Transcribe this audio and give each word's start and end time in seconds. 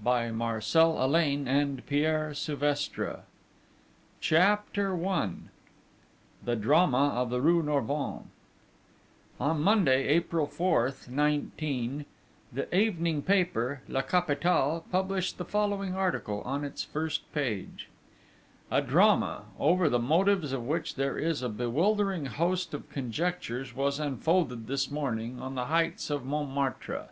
THE 0.00 0.10
IMPRINT 0.10 0.62
XXVIII. 0.62 1.44
COURAGE 1.44 1.48
MESSENGERS 1.48 2.48
OF 4.30 4.32
EVIL 4.32 5.08
I 5.08 5.30
THE 6.44 6.54
DRAMA 6.54 7.08
OF 7.16 7.30
THE 7.30 7.40
RUE 7.40 7.64
NORVINS 7.64 8.26
On 9.40 9.60
Monday, 9.60 10.06
April 10.06 10.46
4th, 10.46 11.08
19, 11.08 12.04
the 12.52 12.72
evening 12.72 13.22
paper 13.22 13.80
La 13.88 14.02
Capitale 14.02 14.84
published 14.92 15.36
the 15.36 15.44
following 15.44 15.96
article 15.96 16.42
on 16.42 16.62
its 16.62 16.84
first 16.84 17.22
page: 17.34 17.88
A 18.70 18.80
drama, 18.80 19.46
over 19.58 19.88
the 19.88 19.98
motives 19.98 20.52
of 20.52 20.62
which 20.64 20.94
there 20.94 21.18
is 21.18 21.42
a 21.42 21.48
bewildering 21.48 22.26
host 22.26 22.72
of 22.72 22.88
conjectures, 22.88 23.74
was 23.74 23.98
unfolded 23.98 24.68
this 24.68 24.92
morning 24.92 25.40
on 25.40 25.56
the 25.56 25.64
heights 25.66 26.08
of 26.08 26.24
Montmartre. 26.24 27.08